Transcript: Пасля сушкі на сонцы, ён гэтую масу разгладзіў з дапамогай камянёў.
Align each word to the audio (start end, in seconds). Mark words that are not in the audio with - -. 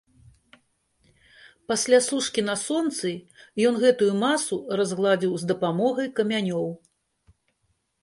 Пасля 1.71 1.99
сушкі 2.07 2.41
на 2.49 2.55
сонцы, 2.63 3.13
ён 3.71 3.79
гэтую 3.85 4.11
масу 4.27 4.55
разгладзіў 4.83 5.33
з 5.45 5.55
дапамогай 5.55 6.07
камянёў. 6.23 6.67